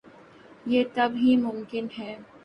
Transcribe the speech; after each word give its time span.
یہ 0.65 0.83
تب 0.93 1.11
ہی 1.15 1.35
ممکن 1.37 1.85
ہے۔ 1.97 2.13